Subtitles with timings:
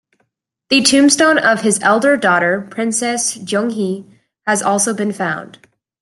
[0.71, 4.09] The tombstone of his elder daughter, Princess Jeonghye,
[4.47, 5.59] has also been found.